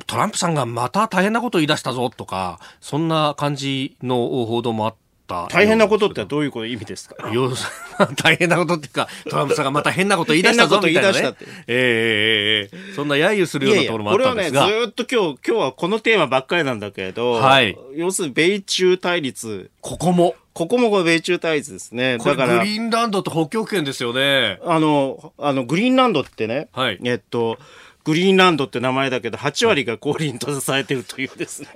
[0.08, 5.56] トランプさんがまた大変なことを言い出したぞとかそんな感じの報道もあってった。
[5.56, 7.16] 大変なことってどういうこと意味ですか？
[8.24, 11.36] 大変なことっていうかトランプさんがまた変なこと言い出したぞみたいな、ね、
[11.68, 14.64] えー、えー、そんな揶揄するようなところもあったんですが。
[14.64, 19.70] これはねずっと今日今日はこのテーマばっかりなんだけれど、はい、要するに米中対立。
[19.82, 20.36] ここも。
[20.54, 22.18] ここも米中対立ですね。
[22.18, 22.60] だから。
[22.60, 24.60] グリーンランドと北極圏ですよね。
[24.66, 27.58] あの、あの、グリーンランドってね、はい、えっと、
[28.04, 31.68] グリーンランドって名前だけど、8割が氷に閉ざされてるというですね。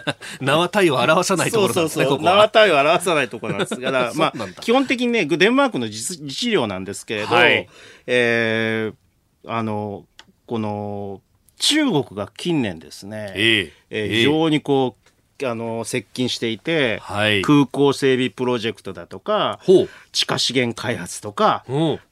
[0.40, 2.24] 縄体を表さないところなんですね、そうそうそう。
[2.24, 7.68] 縄体を表さないところなんですから、 まあ、基本的にね、デンマークの自治領なんですけれど、はい、
[8.06, 10.06] えー、あの、
[10.46, 11.20] この、
[11.58, 15.06] 中国が近年ですね、えー、えー、非常にこう、
[15.44, 19.60] あの接近していて、はい、空港整備プロジェクトだとか
[20.10, 21.62] 地下資源開発とか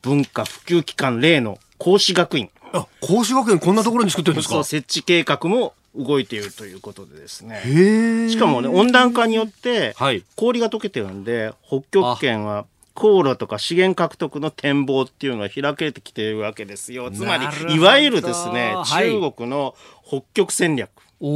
[0.03, 4.64] 文化普及機関例の孔子学院あ孔子学園こんなところに作ってるんですか？
[4.64, 8.28] 設置計画も動いているということでですね。
[8.28, 9.94] しかもね温暖化によって
[10.34, 17.10] 氷が溶けてるんで、北極圏は航路とか資源獲得の展望っていうのが開けてきているわけですよ。
[17.10, 19.74] つまり、いわゆるですね、中国の
[20.06, 20.90] 北極戦略。
[21.20, 21.26] と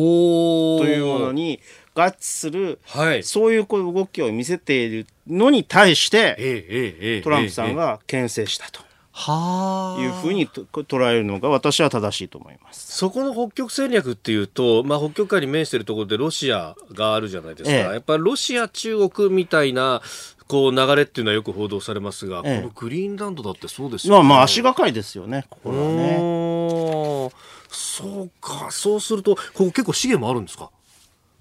[0.84, 1.60] いうものに
[1.94, 8.82] 合致する、はい、そういう動きを見せているのに対して、トランプさんが牽制したと。
[9.20, 12.96] はいうふうに捉えるのが私は正しいと思います。
[12.98, 20.00] そこの北極戦略っていうと、まあ、北極海に面しているところでロシアがあるじゃないですか、ええ、やっぱりロシア、中国みたいな
[20.46, 24.18] こう流れっていうのはよく報道されますが、え、このグリーンランドだってそうですよね。
[24.20, 27.32] まあ、まあ足がかりですよね、ここはね。
[27.70, 30.70] そうか、そうすると、ここ結構資源もあるんですか？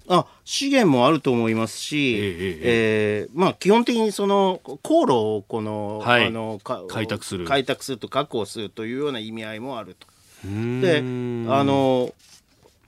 [0.08, 7.44] あ資源もあると思いますし、えー、えー、まあ、基本的にその航路をこの、はい、あの開拓する。
[7.44, 10.06] 開拓すると確保するというような意味合いもあると。
[10.44, 11.02] であ
[11.64, 12.14] の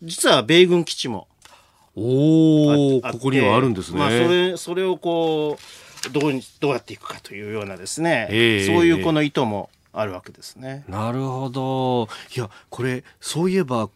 [0.02, 1.26] 実は米軍基地も
[1.96, 3.98] おおここにはあるんですね。
[3.98, 5.58] まあ、それそれをこ
[6.08, 10.84] うどうどうやっていくかというようなですね、えー、そういうこの意図もあるわけですね。
[10.88, 12.08] なるほど。
[12.36, 13.90] いや、これ、そういえば、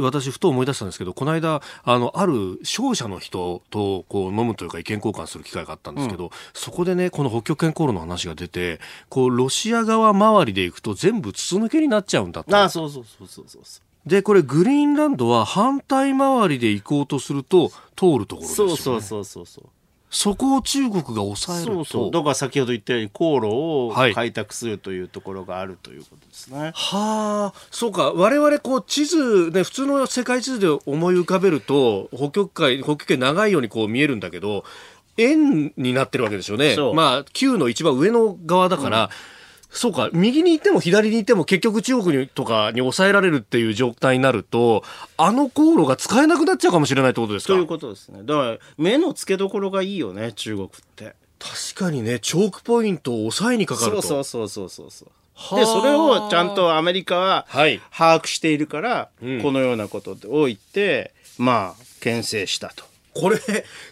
[0.00, 12.56] 私、ふと思い出したんですけど、この間、あの、ある商社の人と、こう、飲むというか意見交換する機会があったんですけど、うん、そこでね、この北極圏航路の話が出て、こう、ロシア側周りで行くと全部筒抜けになっちゃうんだと。
[12.56, 14.08] あそうそうそうそうそう。
[14.08, 18.76] で、これ、グリーンランドは反対回りで行こうとすると、通るところですよね。
[18.76, 19.64] そうそうそうそう。
[20.10, 21.72] そこを中国が抑えると。
[21.72, 22.10] そうそう。
[22.10, 26.58] だから先ほど言ったように航路を開拓するというところがあるということですね。
[26.58, 28.12] はい、はあそうか。
[28.12, 34.64] 我々こう地図ね普通の世界地図で思い浮かべると北極海北極圏長いようにこう見えるんだけど
[35.18, 36.76] 円になってるわけですよね。
[36.94, 39.08] まあ旧の一番上の側だから、うん
[39.70, 44.82] そうか、右に行っても左に行っても結局中国にとかに抑えられるっていう状態になると、
[45.16, 47.52] あの航路が使えなくなっちゃうかもしれないってことですか？
[47.52, 48.22] ということですね。
[48.24, 51.14] だから、目の付けどころがいいよね、中国って。
[51.38, 54.02] 確かにね、チョークポイントを抑えにかかると。
[54.02, 55.56] そうそうそうそうそう。
[55.56, 62.84] で、それをちゃんとアメリカは把握しているから、はいうん、このようなことを言って、まあ、牽制したと。
[63.14, 63.38] これ、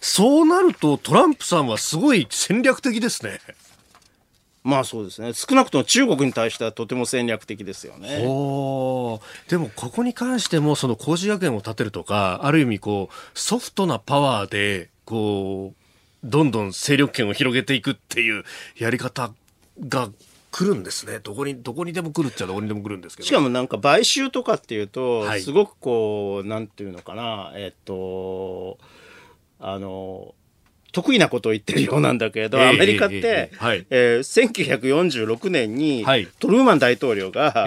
[0.01, 3.41] そうなるとトランプさんはすごい戦略的ですね。
[4.67, 8.19] まあそうですね少なくとも中国に対してはとても戦略的ですよね。
[9.49, 15.87] でもここに関してもその工事学園を建てるとかある意味こうソフトなパワーでこう
[16.29, 18.43] どんどん勢力圏を広げていくっていう
[18.77, 19.31] やり方
[19.89, 20.11] が
[20.51, 21.21] 来るんですね。
[21.23, 23.27] どこに、どこにでも来るっちゃどこにでも来るんですけど。
[23.27, 28.79] しかもなんか買収とかっていうと、はい、すごくこう、なんていうのかな、えっと、
[29.61, 30.35] あの、
[30.97, 33.51] 得意なことを言ってるようなんだけれど、アメリカって、
[33.91, 36.07] えー、1946年に、
[36.39, 37.67] トルーマン大統領が、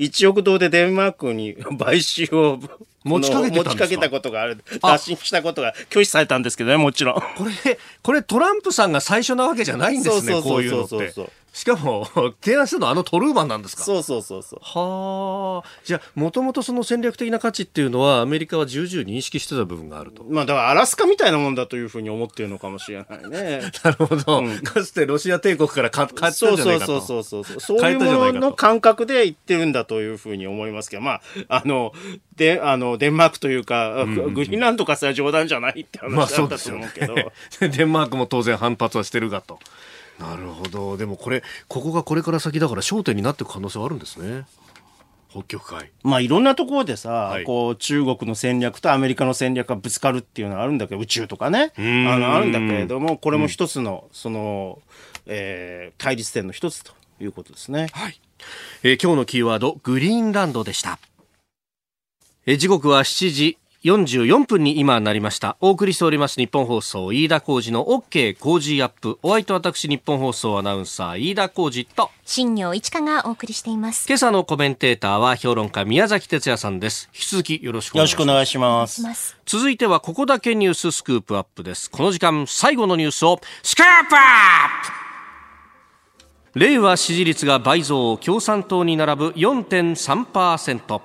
[0.00, 2.58] 1億ドルでデンマークに買収を
[3.04, 4.58] 持ちかけ持ちかけたことがある。
[4.82, 7.14] 打診したことが拒否されたんですけどね、もちろん。
[7.14, 7.22] こ
[7.64, 11.14] れ、これトランプさんが最初なわけじゃないんですね、こういうのって。
[11.54, 12.04] しかも、
[12.42, 13.84] 提案したのはあのトルーマンなんですか？
[13.84, 14.58] そうそうそうそう。
[14.60, 15.68] はあ。
[15.84, 20.24] じゃあ、もともとその戦略的な価値っていうのは、アメリカは重々認識してた部分があると。
[20.28, 23.60] まあ、だからアラスカみたいなもんだというふうに思ってるのかもしれないね。
[23.84, 27.00] なるほど、うん、かつてロシア帝国からか買ったんじゃないかと。
[27.00, 27.78] そうそうそうそう。
[27.78, 31.92] そういうものの感覚で言ってるんだというふうに思いますけど、まあ、あの、
[32.34, 37.14] で、あの、デンマークというか、うんうん、グリーンランドかそれは冗談じゃないって話だったと思うけど。
[37.14, 37.24] まあ、
[37.66, 39.60] ね、 デンマークも当然反発はしてるがと。
[40.18, 40.96] なるほど。
[40.96, 44.44] でもこれここがこれから先だから焦点になっていく可能性はあるんですね。
[45.30, 45.90] 北極海。
[46.04, 51.72] まあいろんなところでさ、はい、こう中国の戦略とアメリカの戦略がぶつかるっていうのはあるんだけど宇宙とかね。
[51.76, 54.80] あのあるんだけれどもこれも一つの、その、
[55.26, 58.20] えー、対立点の一つということですね、はい。
[58.84, 61.00] えー、今日のキーワードグリーンランドでした。
[62.46, 65.58] え時刻は7時44分に今なりました。
[65.60, 69.18] お送りしております日本放送飯田浩二の OK 工事アップ。
[69.22, 74.06] お相手私日本放送アナウンサー飯田浩二と新業一華がお送りしています。
[74.08, 77.10] 今朝のコメンテーターは評論家宮崎哲也さんです。
[77.12, 78.06] 引き続きよろしくお願
[78.42, 79.36] いします。
[79.44, 81.90] 続いてはここだけニューススクープアップです。
[81.90, 84.22] この時間最後のニュースをスクープアッ
[86.52, 86.58] プ。
[86.58, 91.00] 令和支持率が倍増共産党に並ぶ4.3%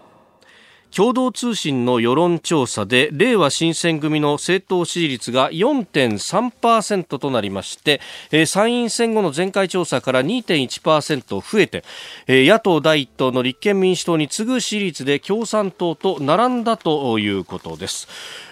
[0.96, 11.84] 共同通信の世論調査で令和新選組の政党支持率が4.3%となりまして、えー、参院選後の前回調査から2.1%増えて、
[12.28, 18.08] えー、野党第一党の立憲民主党に次ぐ支持率で共産党と並んだということです。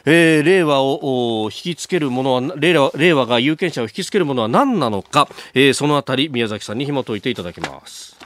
[0.06, 8.16] えー、令和を引きつけるものは令和令和が有権者を引きつけるものは何なのか、えー、そのあたり宮崎さんに紐解いていただきます。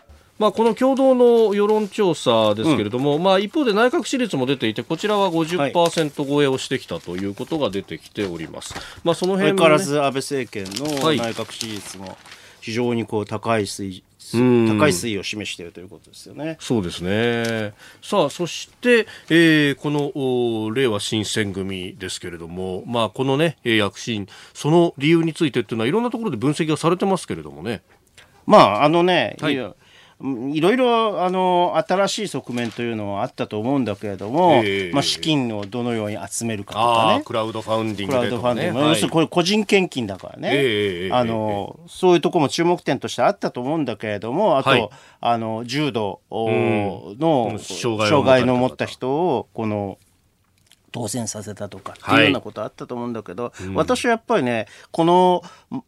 [0.42, 8.74] まあ、この共同の世論調査ですけれども、うん、まあ、一方で内閣支持率も出ていてこちらは50%超えをしてきたということが出てきております、
[9.04, 10.86] まあ、その辺、ね、相変わらず安倍政権の
[11.16, 12.18] 内閣支持率も
[12.60, 16.58] 非常にこう高い水準、高い推移を示しているということですよね。
[16.60, 17.74] そうですね。
[18.02, 27.82] さあ、そして、えー、この令和新選組ですけれども、まあ、このね、躍進、その理由についてっていうのは、いろんなところで分析がされてますけれどもね。
[28.46, 29.74] まあ、あのね、はい、
[30.54, 37.24] いろいろあの新しい側面というのはあったと思うんだけれども、えー、まあ、資金をどのように集めるかとかね。
[37.26, 44.90] クラウドファウンディング、ね、クラウドファンディング、要するにこれ個人献金だからね、えー、あのそういうところも注目点としてあったと思うんだけれどもあと、はい、
[45.22, 49.98] あの重度の障害の持った人をこの
[50.92, 55.44] 当選させたとかっていうようなことあったと思うんだけど、はいうん、私はやっぱりねこの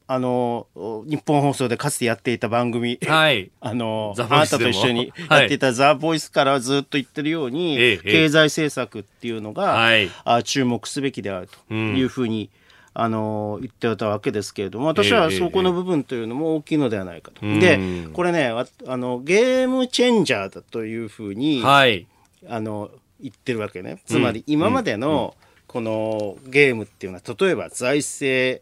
[0.08, 12.50] あの日本放送でかつてやっていた番組、はい、 あのあなたと一緒にやっていた「ザ・ボイスからずっと言ってるように、はい、経済政策っていうのが、はい、あ注目すべきであるというふうに、
[12.96, 17.42] うん、あの言ってたわけですけれども私はそこの部分というのも大きいのではないかと。
[17.42, 18.54] でこれね
[18.88, 22.08] あのゲームチェンジャーだというふうに、はい、
[22.48, 22.90] あの
[23.24, 24.00] 言ってるわけね。
[24.06, 25.36] つまり今までの
[25.68, 28.62] このゲームっていうのは例えば財政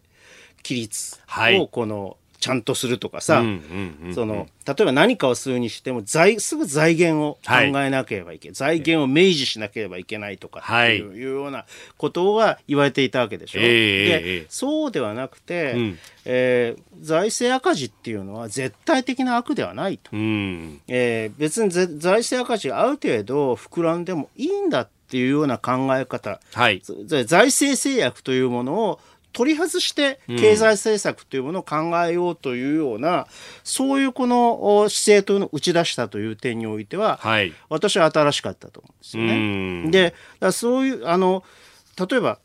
[0.64, 1.20] 規律
[1.60, 3.44] をこのちゃんとするとかさ、
[4.16, 11.18] その例えば何かをするにしても財すぐ財源を考えなければいけない、はい、財源を明示しなければいけないとかっていう,、い。
[11.20, 11.66] うような
[11.98, 13.60] ことが言われていたわけでしょ。
[13.62, 14.08] えー、
[14.42, 20.10] でそうではなくて、うん、えー、財政赤字っていうのは絶対的な悪ではないと。
[20.12, 29.00] うん、えー、別に財政赤字がある程度膨らんでもいいんだっていうような考え方、はい、財政制約というものを
[29.34, 33.26] 取り外して経済政策というものを考えようというような、うん、
[33.64, 40.14] そういうこの姿勢というのを打ち出したという点においては、はい、私は新しかったと思うんですよね。
[40.42, 41.44] でそういうあの
[41.98, 42.40] 例えば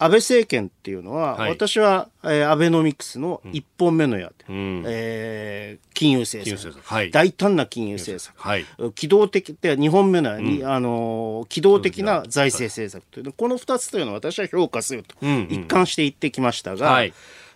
[0.00, 6.78] 安倍政権っていうのは、はい、私は、えー、アベノミクスの一本目の矢で、うん、えー、金融政策。
[6.80, 15.16] はい、大胆な金融政策、はい、機動的で2本目のうん、あの機動的な財政政策という、この2つというのは私は評価すると、
[15.48, 17.02] 一貫して言ってきましたが、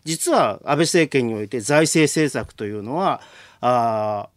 [0.05, 3.21] 実は安倍政権において財政政策というのは
[3.61, 4.29] あ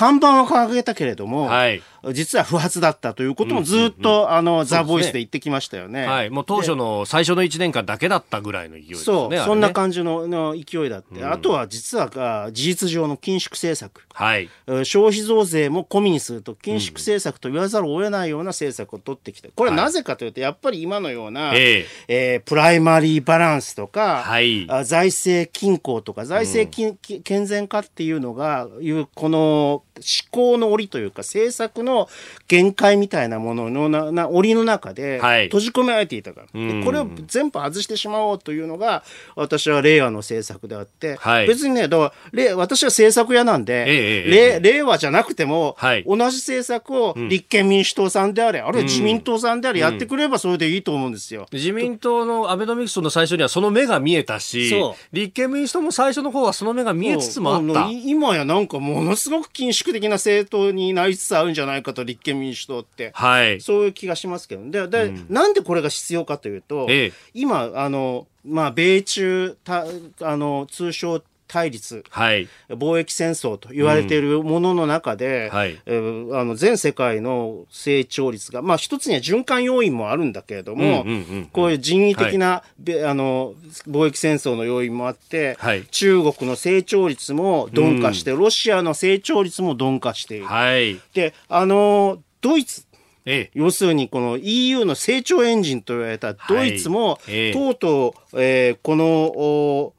[0.00, 1.82] 看板を掲げたけれども、はい、
[2.14, 6.06] 実は不発だったということもずっと、うんうんうん、あの、ザ・ボイスで言ってきましたよね。
[6.06, 6.30] はい。
[6.30, 9.04] もう当初の最初の1年間だけだったぐらいの勢いですね。
[9.04, 11.20] そう、そんな感じのの勢いだって。
[11.20, 14.06] うん、あとは実は事実上の緊縮政策。
[14.14, 14.48] はい。
[14.84, 19.50] 消費増税も込みにすると緊縮政策と言わざるを得ないような政策を取ってきて。
[19.54, 32.08] これはなぜかというと、やっぱり今のような、はい、えー、プライマリーバランスとか、はい、財政均衡とか、財政金、うん、健全化っていうのが、いう、この思考の折というか、政策の
[32.48, 39.02] 限界みたいなもののなな檻の中で閉じ込められていたから、はい、これを全部外してしまおうというのが
[39.36, 51.46] 私は令和の政策であって、はい、別にねだから私は政策屋なんで、ええ、令和じゃなくても、はい、同じ政策を立憲民主党さんであれ、あるいは自民党さんであれやってくればそれでいいと思うんですよ。
[51.52, 54.72] 自民党のアベノミクスの最初にはその目が見えたし
[55.12, 57.90] 立憲民主党も最初の方はその目が見えつつもあった。
[57.90, 69.84] 今やなんかものすごく緊縮的な政党になりつつあるんじゃないかと立憲民主党って、はい、そういう気がしますけど、でで、うん、なんでこれが必要かというと、ええ、今あの、まあ、米中た
[70.20, 81.04] あの通称対立、はい、貿易戦争と言われているものの中で、うんはい、えー、あの全世界の成長率が、まあ、一つには循環要因もあるんだけれども、
[81.52, 83.54] こういう人為的な、はい、あの
[83.88, 90.46] 貿易戦争の要因もあって、はい、中国の成長率も鈍化して、うん、ロシアの成長率も鈍化している。
[90.46, 92.84] はい、であのドイツ
[93.26, 97.18] ええ、要するにこの EU の成長エンジンと言われたドイツも、
[97.52, 99.92] とうとう、えー、この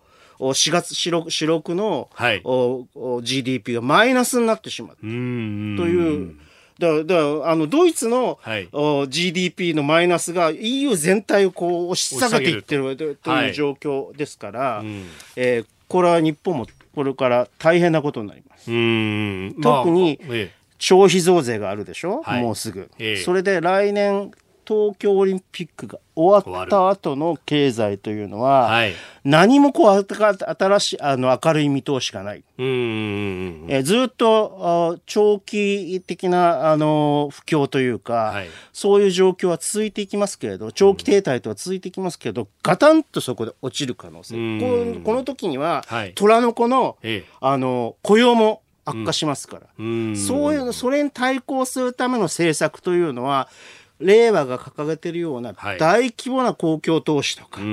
[0.50, 2.44] 4月四六四六の、はい、
[3.22, 6.36] GDP がマイナスになってしまうという。
[6.80, 8.68] だだあのドイツの、はい、
[9.08, 13.32] GDP のマイナスが EU 全体をこう押し下げていってると。
[13.32, 14.86] いう状況ですから、はい、
[15.36, 16.66] えー、これは日本も
[16.96, 18.66] これから大変なことになります。
[18.66, 20.62] 特に、まあええ。
[20.82, 23.18] 消費増税があるでしょ、はい、もうすぐ、え。
[23.18, 24.32] それで来年
[24.72, 28.93] 東京オリンピックが終わった後の経済というのは、はい、
[29.26, 32.45] 何もこう新しいあの明るい見通しがない。
[32.57, 44.36] えずっと長期的なあの不況というか、はい、そういう状況は続いていきますけれど長期停滞とは続いていきますけど、ガタンとそこで落ちる可能性。
[44.95, 46.97] ここの時には、はい、虎の子の,、
[47.41, 53.47] あの雇用も悪化しますから、うん、そういうそれに対抗するための政策というのは
[54.02, 57.70] 令和が掲げているような大規模な公共投資とか、はい、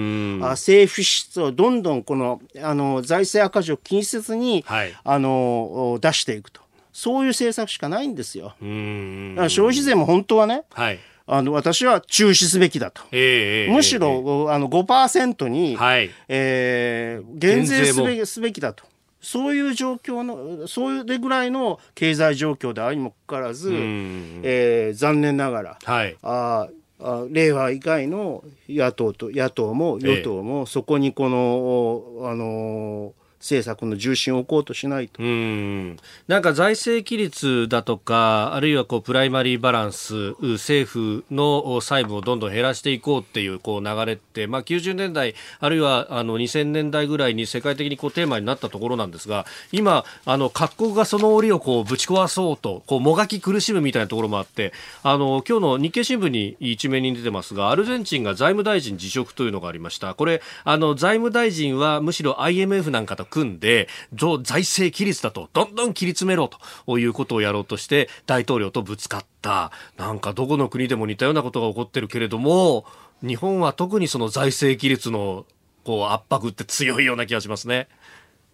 [0.53, 6.61] 政府支出をどんどんこのあの財政赤字を気にせずに、はい、あの出していくと。
[6.91, 8.57] そういう政策しかないんですよ。
[8.61, 10.99] 消費税も本当はね、はい、
[11.29, 16.11] あの私は中止すべきだと、えー、むしろ、えー、あの5%に、はい。
[16.27, 18.85] えー、減税すべすべきだと。
[19.21, 26.69] そういう状況の、そういうぐらいの経済状況であるにもかかわらず、えー、残念ながら、はい、あ
[27.01, 35.23] あ令和以外の野党と野党も与党もそこにこの、ええ、あの政策の重心を置こうとしないと。
[35.23, 54.73] なんか財政規律だとかあるいはこうプライマリーバランス政府の債務をどんどん減らしていこうっていうこう流れって、まあ、90年代あるいはあの2000年代ぐらいに世界的にこうテーマになったところなんですが今あの各国がその折をこうぶち壊そうとこうもがき苦しむみたいなところもあって
[55.03, 60.15] あの今日の日経新聞に一面に出てますがアルゼンチンが財務大臣辞職というのがありました。
[60.15, 66.51] これあの財務大臣はむしろ IMF なんかと組んで、財政規律だと、どんどん切り詰めろ
[66.87, 69.71] ということをやろうとして、大統領とぶつかった。
[69.97, 72.85] なんかどこの国でも似たようなことが起こってるけれども、
[73.23, 75.47] 日本は特にその財政規律の
[75.85, 77.89] こう圧迫って強いような気がしますね。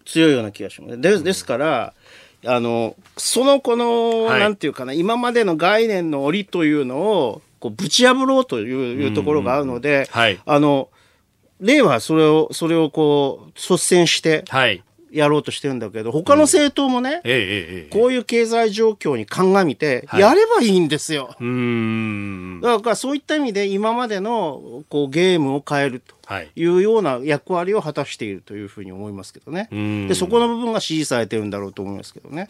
[0.05, 1.01] 強いような気がします。
[1.01, 1.93] でですから、
[2.45, 10.89] あの、そのこの、はい、なんていうかな、今までの概念の折というのを、こう、ぶち破ろうというところがあるので、はい、あの、
[11.59, 14.43] 令和はそれを、それをこう、率先して、
[15.11, 17.21] やろうとしてるんだけど、他の政党もね、
[17.91, 21.35] こういう経済状況に鑑みて、やればいいんですよ。
[22.61, 26.14] だからそういった意味で今までのこうゲームを変えると。
[26.41, 26.51] い。
[26.55, 29.69] うような役割を果たしているというふうに思いますけどね。
[30.07, 32.47] で、そこの部分が支持されてるんだろうと思いますけどね。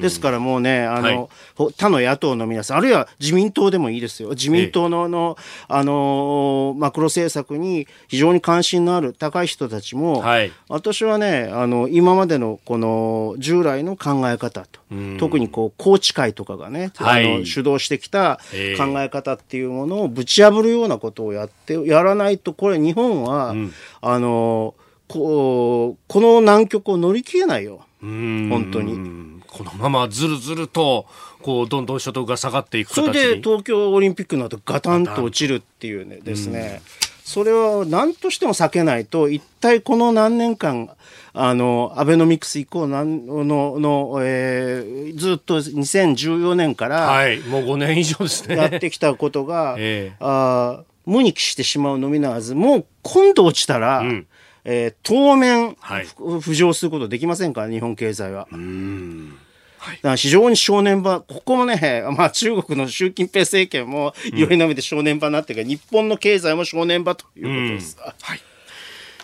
[0.00, 4.30] ですからもうね、あの、はい、他の野党の皆さん、あるいは自民党でもいいですよ。
[4.30, 5.36] 自民党の、の
[5.68, 14.80] あの、マクロ政策に非常に関心のある高い人たちも、はい、私はね、あの、今までのこの従来の考え方と、
[15.18, 18.40] 特にこう、宏池会とかがね、はい、あの主導してきた
[18.76, 24.74] 考え方っていうものをぶち破るようなことをやって、やらないと、これ日本は、うん、あの
[25.08, 27.80] ここの難局を乗り切れないよ。
[28.00, 29.36] 本当に。
[29.46, 31.06] このままずるずると
[31.40, 36.82] こうどんどん所得が下がっていくそれで東京オリンピックの後ガタンと落ちるっていうねですね、
[37.24, 40.90] それは何としても避けないと一体この何年間
[41.32, 48.56] あのアベノミクス以降なんのの、えー、ずっと2014年から、はい、もう5年以上ですね。
[48.56, 54.26] やってきたことが、 えー、あ無に帰してしまうのみならず、もう今度落ちたら、うん、
[54.64, 58.48] えー、当面、はい、浮上することできませんから、日本経済は。
[58.52, 59.38] うん
[59.78, 67.96] はい、だから非常に正念場、ここもね、 まあ中国の習近平政権も酔いのめで正念場になってるから、うん、日本の経済も正念場ということです。
[68.20, 68.40] はい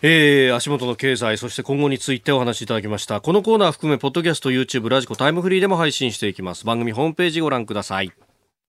[0.04, 3.20] えー、足元の経済、そして今後についてお話しいただきました。
[3.20, 6.66] このコーナー含め、ポッドキャスト、YouTube、ラジコ、タイムフリーでも配信していきます。
[6.66, 8.12] 番組ホームページご覧ください。